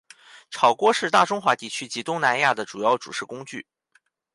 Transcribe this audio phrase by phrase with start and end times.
[0.49, 3.67] 炒锅是大中华地区及东南亚的主要煮食工具。